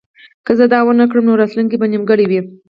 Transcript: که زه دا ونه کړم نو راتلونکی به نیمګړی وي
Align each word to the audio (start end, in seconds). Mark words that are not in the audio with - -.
که 0.45 0.51
زه 0.59 0.65
دا 0.73 0.79
ونه 0.85 1.05
کړم 1.11 1.23
نو 1.27 1.39
راتلونکی 1.41 1.75
به 1.79 1.87
نیمګړی 1.91 2.25
وي 2.27 2.41